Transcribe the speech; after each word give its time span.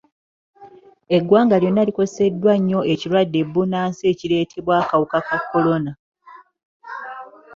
Eggwanga 1.15 1.55
lyonna 1.61 1.83
likoseddwa 1.87 2.53
nnyo 2.59 2.79
ekirwadde 2.93 3.39
bbunansi 3.47 4.03
ekireetebwa 4.11 4.73
akawuka 4.81 5.19
ka 5.27 5.37
kolona. 5.49 5.91